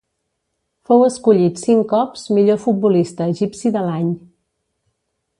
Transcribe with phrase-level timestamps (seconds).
[0.91, 4.09] Fou escollit cinc cops millor futbolista egipci de l'any.